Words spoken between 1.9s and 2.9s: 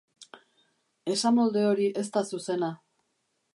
ez da zuzena.